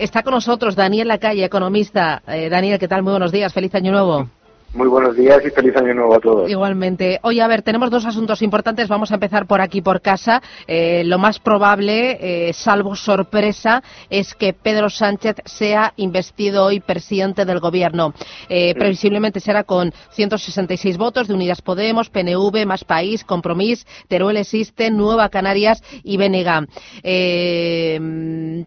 [0.00, 2.22] Está con nosotros Daniel Lacalle, economista.
[2.28, 3.02] Eh, Daniel, ¿qué tal?
[3.02, 3.52] Muy buenos días.
[3.52, 4.30] Feliz año nuevo.
[4.74, 6.50] Muy buenos días y feliz año nuevo a todos.
[6.50, 7.18] Igualmente.
[7.22, 8.86] Oye, a ver, tenemos dos asuntos importantes.
[8.86, 10.42] Vamos a empezar por aquí, por casa.
[10.66, 17.46] Eh, lo más probable, eh, salvo sorpresa, es que Pedro Sánchez sea investido hoy presidente
[17.46, 18.12] del Gobierno.
[18.50, 24.90] Eh, previsiblemente será con 166 votos de Unidas Podemos, PNV, Más País, Compromís, Teruel Existe,
[24.90, 26.66] Nueva Canarias y Benega.
[27.02, 28.00] ¿Qué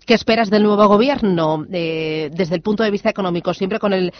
[0.07, 4.11] esperas del nuevo Gobierno desde el punto de vista económico, siempre con el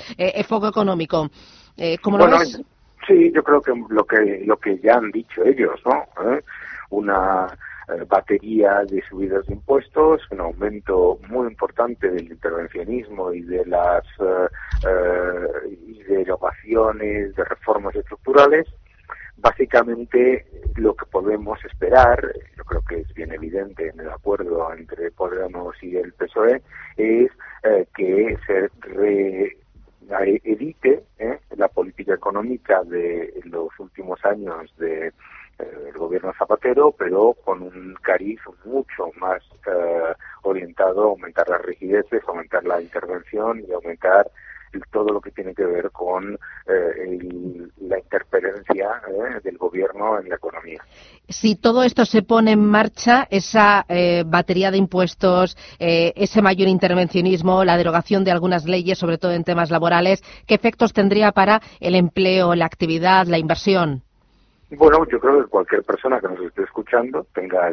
[0.48, 1.32] foco económico?
[1.78, 2.62] Eh, ¿Cómo lo ves?
[3.08, 6.32] Sí, yo creo que lo que lo que ya han dicho ellos, ¿no?
[6.32, 6.44] ¿Eh?
[6.92, 13.66] Una eh, batería de subidas de impuestos, un aumento muy importante del intervencionismo y de
[13.66, 14.04] las
[15.88, 18.68] y de erogaciones, de reformas estructurales.
[19.38, 22.22] Básicamente, lo que podemos esperar,
[22.56, 26.62] yo creo que es bien evidente en el acuerdo entre Podemos y el PSOE,
[26.98, 27.32] es
[27.96, 29.58] que se re
[30.44, 31.40] evite ¿eh?
[31.62, 35.14] La política económica de los últimos años de
[35.60, 42.24] eh, gobierno Zapatero, pero con un cariz mucho más eh, orientado a aumentar las rigideces,
[42.28, 44.32] aumentar la intervención y aumentar
[44.92, 49.02] todo lo que tiene que ver con la interferencia
[49.44, 50.82] del gobierno en la economía
[51.32, 56.68] si todo esto se pone en marcha, esa eh, batería de impuestos, eh, ese mayor
[56.68, 61.62] intervencionismo, la derogación de algunas leyes, sobre todo en temas laborales, ¿qué efectos tendría para
[61.80, 64.04] el empleo, la actividad, la inversión?
[64.72, 67.72] Bueno, yo creo que cualquier persona que nos esté escuchando tenga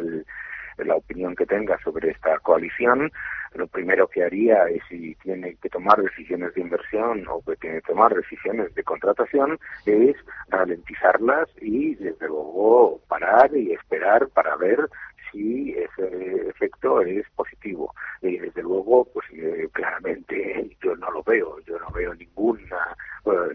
[0.77, 3.11] la opinión que tenga sobre esta coalición,
[3.53, 7.81] lo primero que haría es si tiene que tomar decisiones de inversión o que tiene
[7.81, 10.15] que tomar decisiones de contratación es
[10.49, 14.89] ralentizarlas y desde luego parar y esperar para ver
[15.31, 17.93] si ese efecto es positivo.
[18.21, 22.95] Y desde luego, pues eh, claramente yo no lo veo, yo no veo ninguna,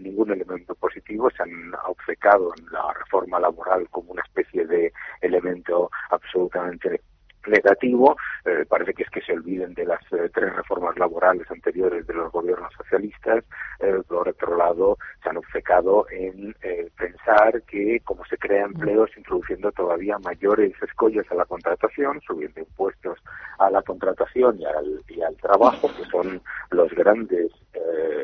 [0.00, 1.30] ningún elemento positivo.
[1.30, 7.00] Se han obcecado en la reforma laboral como una especie de elemento absolutamente
[7.48, 8.16] negativo.
[8.44, 12.14] Eh, parece que es que se olviden de las eh, tres reformas laborales anteriores de
[12.14, 13.44] los gobiernos socialistas.
[13.80, 16.54] Eh, por otro lado, se han obcecado en
[16.96, 23.18] pensar que como se crea empleos introduciendo todavía mayores escollos a la contratación, subiendo impuestos
[23.58, 26.40] a la contratación y al, y al trabajo, que son
[26.70, 27.50] los grandes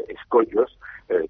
[0.08, 0.78] escollos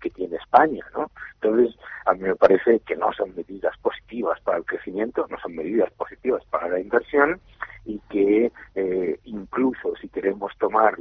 [0.01, 1.11] que tiene España, ¿no?
[1.41, 1.75] Entonces,
[2.05, 5.91] a mí me parece que no son medidas positivas para el crecimiento, no son medidas
[5.93, 7.41] positivas para la inversión
[7.85, 10.99] y que eh, incluso si queremos tomar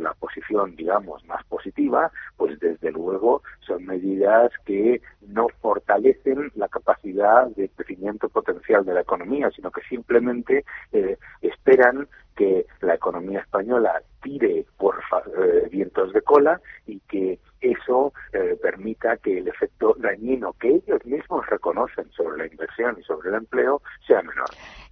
[0.76, 8.30] digamos, más positiva, pues desde luego son medidas que no fortalecen la capacidad de crecimiento
[8.30, 14.96] potencial de la economía, sino que simplemente eh, esperan que la economía española tire por
[14.98, 18.14] eh, vientos de cola y que eso
[18.62, 23.36] permita que el efecto dañino que ellos mismos reconocen sobre la inversión y sobre el
[23.36, 24.48] empleo sea menor.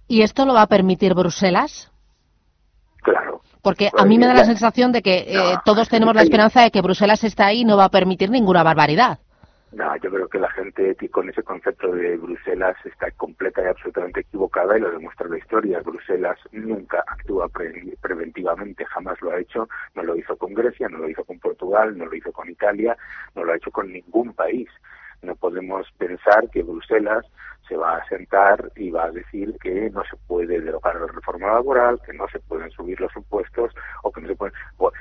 [0.06, 1.90] ¿Y esto lo va a permitir Bruselas?
[3.02, 3.42] Claro.
[3.62, 6.70] Porque a mí me da la sensación de que eh, todos tenemos la esperanza de
[6.70, 9.18] que Bruselas está ahí y no va a permitir ninguna barbaridad.
[9.72, 14.20] No, yo creo que la gente con ese concepto de Bruselas está completa y absolutamente
[14.20, 15.80] equivocada y lo demuestra la historia.
[15.80, 17.48] Bruselas nunca actúa
[18.00, 19.68] preventivamente, jamás lo ha hecho.
[19.94, 22.96] No lo hizo con Grecia, no lo hizo con Portugal, no lo hizo con Italia,
[23.34, 24.68] no lo ha hecho con ningún país.
[25.22, 27.24] No podemos pensar que Bruselas
[27.68, 31.48] se va a sentar y va a decir que no se puede derogar la reforma
[31.48, 34.54] laboral, que no se pueden subir los impuestos o que no se pueden...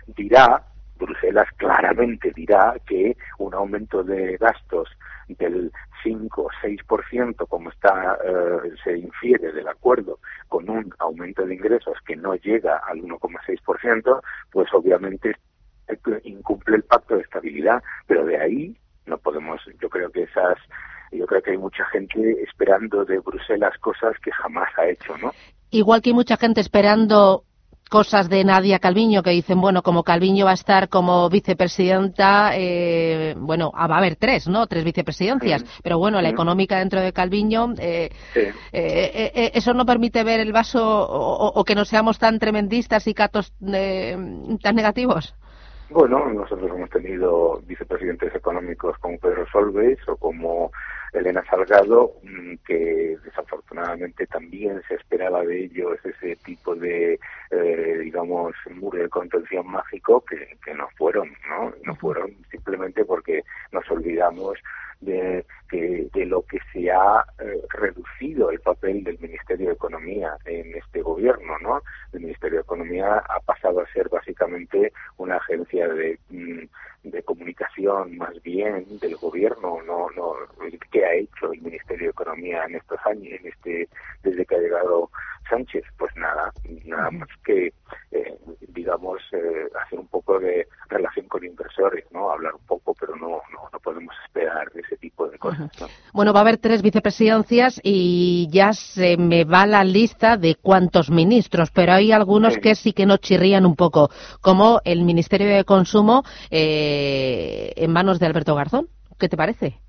[0.08, 0.64] dirá,
[0.98, 4.90] Bruselas claramente dirá que un aumento de gastos
[5.28, 5.72] del
[6.04, 11.98] 5 o 6%, como está, eh, se infiere del acuerdo, con un aumento de ingresos
[12.06, 14.22] que no llega al 1,6%,
[14.52, 15.36] pues obviamente
[16.24, 18.78] incumple el pacto de estabilidad, pero de ahí
[19.08, 20.58] no podemos, yo creo que esas
[21.12, 25.32] yo creo que hay mucha gente esperando de Bruselas cosas que jamás ha hecho, ¿no?
[25.72, 27.44] Igual que hay mucha gente esperando
[27.90, 33.36] cosas de Nadia Calviño que dicen, bueno, como Calviño va a estar como vicepresidenta, eh,
[33.38, 34.68] bueno, ah, va a haber tres, ¿no?
[34.68, 40.42] Tres vicepresidencias, pero bueno, la económica dentro de Calviño, eh, eh, ¿eso no permite ver
[40.42, 45.34] el vaso o, o, que no seamos tan tremendistas y catos tan negativos?
[45.90, 50.70] Bueno, nosotros hemos tenido vicepresidentes económicos como Pedro Solves o como
[51.14, 57.18] Elena Salgado, mm, que desafortunadamente también se esperaba de ellos ese tipo de,
[57.52, 61.74] eh, digamos, muro de contención mágico que, que no fueron, ¿no?
[61.86, 64.60] No fueron simplemente porque nos olvidamos
[65.00, 70.76] de, de lo que se ha eh, reducido el papel del Ministerio de Economía en
[70.76, 71.82] este gobierno, ¿no?
[72.14, 76.64] El Ministerio de Economía ha pasado a ser básicamente una agencia de, mm,
[77.04, 80.34] de comunicación más bien del gobierno, no, no,
[80.92, 83.90] ¿qué ha hecho el Ministerio de Economía en estos años, en este,
[84.24, 85.10] desde que ha llegado
[85.50, 85.84] Sánchez?
[85.98, 86.52] Pues nada,
[86.86, 87.74] nada más que,
[88.12, 88.38] eh,
[88.70, 92.32] digamos, eh, hacer un poco de relación con inversores, ¿no?
[92.32, 95.70] Hablar un poco, pero no, no, no podemos esperar ese tipo de cosas.
[96.28, 101.10] Bueno, va a haber tres vicepresidencias y ya se me va la lista de cuántos
[101.10, 104.10] ministros, pero hay algunos que sí que no chirrían un poco,
[104.42, 108.90] como el Ministerio de Consumo eh, en manos de Alberto Garzón.
[109.18, 109.80] ¿Qué te parece?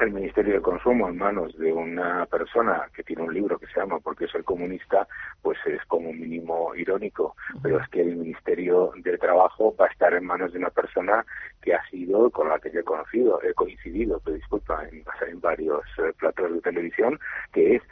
[0.00, 3.80] El Ministerio de Consumo en manos de una persona que tiene un libro que se
[3.80, 5.08] llama Porque el comunista,
[5.42, 7.34] pues es como mínimo irónico.
[7.62, 11.24] Pero es que el Ministerio del Trabajo va a estar en manos de una persona
[11.62, 15.40] que ha sido, con la que yo he conocido, he coincidido, pero disculpa, en, en
[15.40, 17.18] varios eh, platos de televisión,
[17.52, 17.82] que es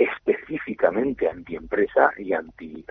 [0.00, 2.84] específicamente antiempresa y anti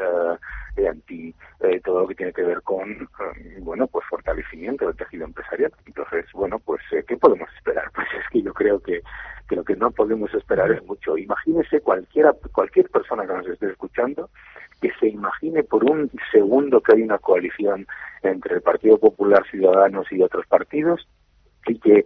[0.77, 4.95] eh, anti eh, todo lo que tiene que ver con eh, bueno pues fortalecimiento del
[4.95, 5.73] tejido empresarial.
[5.85, 9.01] Entonces bueno pues qué podemos esperar pues es que yo creo que,
[9.47, 11.17] que lo que no podemos esperar es mucho.
[11.17, 14.29] Imagínese cualquiera cualquier persona que nos esté escuchando
[14.79, 17.85] que se imagine por un segundo que hay una coalición
[18.21, 21.05] entre el Partido Popular Ciudadanos y otros partidos
[21.65, 22.05] y que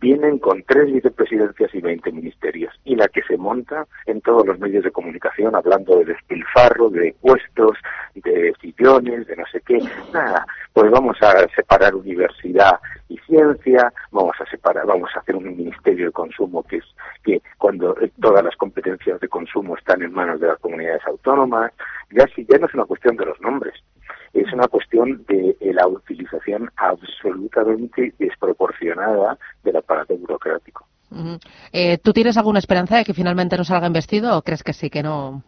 [0.00, 4.58] vienen con tres vicepresidencias y veinte ministerios, y la que se monta en todos los
[4.58, 7.76] medios de comunicación hablando de despilfarro, de puestos,
[8.14, 9.78] de sillones, de no sé qué.
[10.12, 15.44] Nada, pues vamos a separar universidad y ciencia, vamos a separar, vamos a hacer un
[15.44, 16.84] ministerio de consumo que es
[17.22, 21.72] que cuando todas las competencias de consumo están en manos de las comunidades autónomas,
[22.10, 23.74] ya si ya no es una cuestión de los nombres,
[24.34, 30.86] es una cuestión de, la utilización absolutamente desproporcionada del aparato burocrático.
[31.72, 34.90] Eh, ¿Tú tienes alguna esperanza de que finalmente no salga investido o crees que sí,
[34.90, 35.42] que no?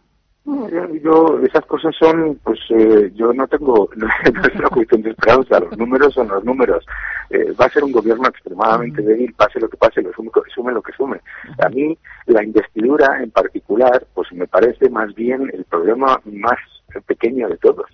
[1.03, 5.59] Yo, esas cosas son, pues eh, yo no tengo, no, es una cuestión de esperanza,
[5.59, 6.85] los números son los números.
[7.29, 10.71] Eh, va a ser un gobierno extremadamente débil, pase lo que pase, lo sume, sume
[10.71, 11.19] lo que sume.
[11.59, 11.97] A mí,
[12.27, 16.59] la investidura en particular, pues me parece más bien el problema más
[17.05, 17.85] pequeño de todos.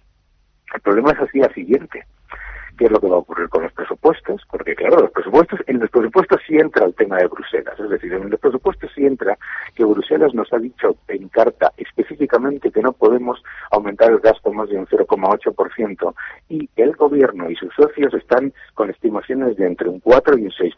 [0.74, 2.06] El problema es así al siguiente.
[2.78, 4.42] ¿Qué es lo que va a ocurrir con los presupuestos?
[4.50, 7.80] Porque, claro, los presupuestos, en los presupuestos sí entra el tema de Bruselas.
[7.80, 9.38] Es decir, en los presupuestos sí entra
[9.75, 14.70] que Bruselas nos ha dicho en carta específicamente que no podemos aumentar el gasto más
[14.70, 16.16] de un 0,8%
[16.50, 20.52] y el gobierno y sus socios están con estimaciones de entre un 4 y un
[20.52, 20.75] 6%.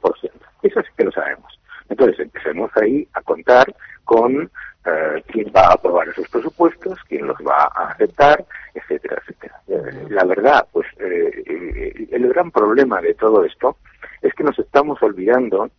[0.63, 1.59] Eso sí que lo sabemos.
[1.87, 4.49] Entonces empecemos ahí a contar con
[4.85, 8.43] eh, quién va a aprobar esos presupuestos, quién los va a aceptar,
[8.73, 9.61] etcétera, etcétera.
[9.75, 13.77] Eh, la verdad, pues eh, el gran problema de todo esto
[14.21, 15.69] es que nos estamos olvidando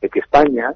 [0.00, 0.74] de que España,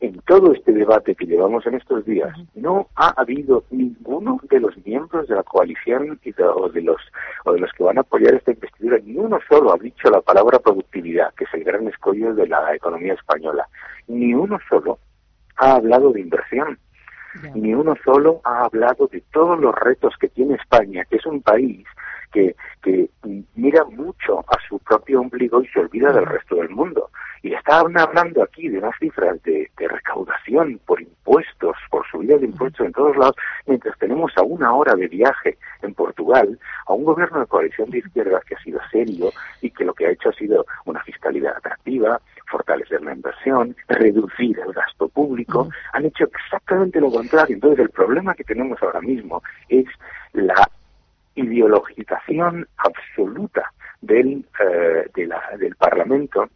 [0.00, 4.76] en todo este debate que llevamos en estos días, no ha habido ninguno de los
[4.84, 6.18] miembros de la coalición
[6.56, 7.00] o de los
[7.44, 10.20] o de los que van a apoyar esta investidura, ni uno solo ha dicho la
[10.20, 13.66] palabra productividad, que es el gran escollo de la economía española,
[14.08, 14.98] ni uno solo
[15.56, 16.78] ha hablado de inversión.
[17.54, 21.42] Ni uno solo ha hablado de todos los retos que tiene España, que es un
[21.42, 21.86] país
[22.32, 23.08] que, que
[23.54, 27.10] mira mucho a su propio ombligo y se olvida del resto del mundo.
[27.42, 32.46] Y estaban hablando aquí de unas cifras de, de recaudación por impuestos, por subida de
[32.46, 37.04] impuestos en todos lados, mientras tenemos a una hora de viaje en Portugal a un
[37.04, 39.30] gobierno de coalición de izquierdas que ha sido serio
[39.60, 42.20] y que lo que ha hecho ha sido una fiscalidad atractiva,
[42.50, 47.54] fortalecer la inversión, reducir el gasto público, han hecho exactamente lo contrario.
[47.54, 49.86] Entonces el problema que tenemos ahora mismo es
[50.32, 50.68] la
[51.38, 56.48] ideologización absoluta del, eh, del Parlamento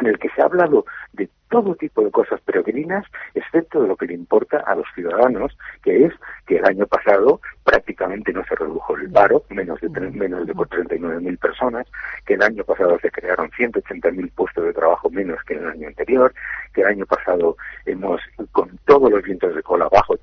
[0.00, 3.96] en el que se ha hablado de todo tipo de cosas peregrinas, excepto de lo
[3.96, 6.14] que le importa a los ciudadanos, que es
[6.46, 11.38] que el año pasado prácticamente no se redujo el paro, menos de, menos de 39.000
[11.38, 11.86] personas,
[12.24, 15.88] que el año pasado se crearon 180.000 puestos de trabajo menos que en el año
[15.88, 16.32] anterior,
[16.72, 18.20] que el año pasado hemos,
[18.52, 20.20] con todos los vientos de cola, bajos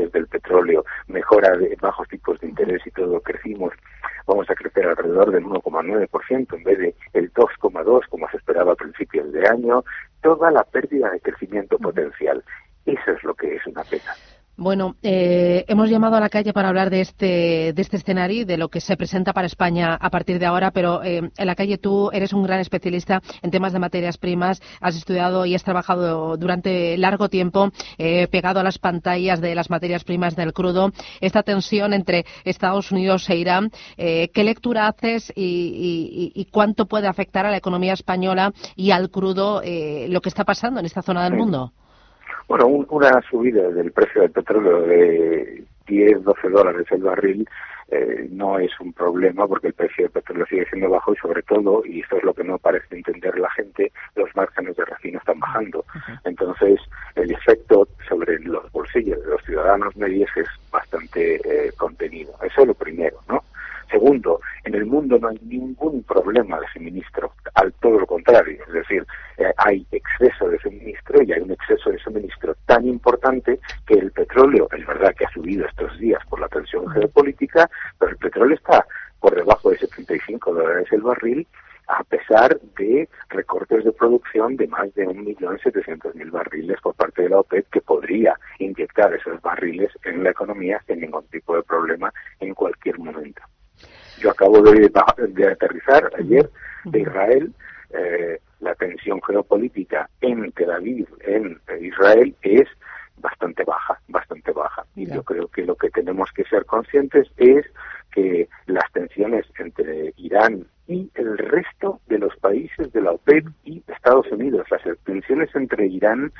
[0.00, 3.72] precios del petróleo, mejora de bajos tipos de interés y todo, crecimos,
[4.26, 8.76] vamos a crecer alrededor del 1,9% en vez de el 2,2% como se esperaba a
[8.76, 9.84] principios de año,
[10.22, 12.42] toda la pérdida de crecimiento potencial.
[12.86, 14.14] Eso es lo que es una pena.
[14.60, 18.44] Bueno, eh, hemos llamado a la calle para hablar de este, de este escenario y
[18.44, 21.54] de lo que se presenta para España a partir de ahora, pero eh, en la
[21.54, 25.64] calle tú eres un gran especialista en temas de materias primas, has estudiado y has
[25.64, 30.92] trabajado durante largo tiempo eh, pegado a las pantallas de las materias primas del crudo.
[31.22, 37.50] Esta tensión entre Estados Unidos e Irán, ¿qué lectura haces y, cuánto puede afectar a
[37.50, 41.72] la economía española y al crudo lo que está pasando en esta zona del mundo?
[42.50, 47.48] Bueno, una subida del precio del petróleo de 10, 12 dólares el barril
[47.92, 51.42] eh, no es un problema porque el precio del petróleo sigue siendo bajo y sobre
[51.42, 55.20] todo, y esto es lo que no parece entender la gente, los márgenes de refino
[55.20, 55.84] están bajando.
[56.24, 56.80] Entonces,
[57.14, 62.34] el efecto sobre los bolsillos de los ciudadanos medios es bastante eh, contenido.
[62.42, 63.44] Eso es lo primero, ¿no?
[63.90, 68.72] Segundo, en el mundo no hay ningún problema de suministro, al todo lo contrario, es
[68.72, 69.04] decir,
[69.36, 72.39] eh, hay exceso de suministro y hay un exceso de suministro
[72.70, 76.88] tan importante que el petróleo, es verdad que ha subido estos días por la tensión
[76.88, 78.86] geopolítica, pero el petróleo está
[79.18, 81.48] por debajo de 75 dólares el barril
[81.88, 87.40] a pesar de recortes de producción de más de 1.700.000 barriles por parte de la
[87.40, 92.54] OPEP, que podría inyectar esos barriles en la economía sin ningún tipo de problema en
[92.54, 93.42] cualquier momento.
[94.20, 94.92] Yo acabo de,
[95.50, 96.48] aterrizar ayer
[96.84, 97.52] de Israel.
[97.92, 102.68] Eh, la tensión geopolítica en Tel Aviv, en Israel, es
[103.16, 104.84] bastante baja, bastante baja.
[104.96, 107.66] Y yo creo que lo que tenemos que ser conscientes es
[108.12, 113.82] que las tensiones entre Irán y el resto de los países de la OPEP y
[113.86, 116.32] Estados Unidos, las tensiones entre Irán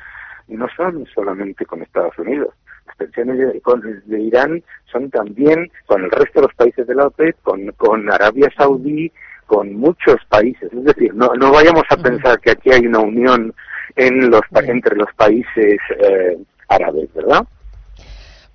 [0.47, 2.53] no son solamente con Estados Unidos,
[2.87, 3.37] las tensiones
[4.05, 7.37] de, Irán son también con el resto de los países de la OPEP,
[7.77, 9.11] con, Arabia Saudí,
[9.51, 10.71] con muchos países.
[10.71, 13.53] Es decir, no, no vayamos a pensar que aquí hay una unión
[13.97, 16.37] en los, entre los países eh,
[16.69, 17.45] árabes, ¿verdad?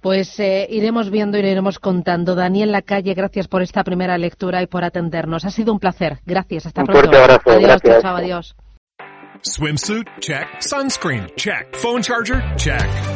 [0.00, 2.34] Pues eh, iremos viendo y iremos contando.
[2.34, 5.44] Daniel Lacalle, gracias por esta primera lectura y por atendernos.
[5.44, 6.20] Ha sido un placer.
[6.24, 6.64] Gracias.
[6.64, 7.10] Hasta pronto.
[7.10, 8.56] adiós, Chao, adiós.
[9.42, 10.08] Swimsuit?
[10.20, 10.46] Check.
[10.60, 11.26] Sunscreen?
[11.36, 11.74] Check.
[11.74, 12.42] Phone charger?
[12.56, 13.15] Check.